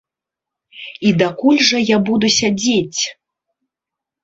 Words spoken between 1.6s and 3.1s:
жа я буду сядзець?